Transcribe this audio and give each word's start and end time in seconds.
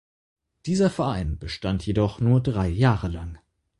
Dieser 0.65 0.89
Verein 0.89 1.37
bestand 1.37 1.85
jedoch 1.85 2.19
nur 2.19 2.41
drei 2.41 2.67
Jahre 2.69 3.07
lang. 3.07 3.37